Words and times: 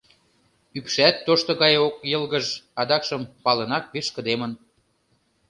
Ӱпшат 0.77 1.15
тошто 1.25 1.51
гае 1.61 1.77
ок 1.87 1.95
йылгыж, 2.11 2.47
адакшым 2.81 3.21
палынак 3.43 3.85
вишкыдемын. 3.93 4.51